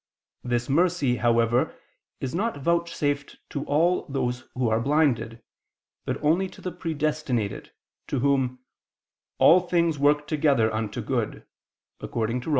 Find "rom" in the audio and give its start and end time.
12.01-12.41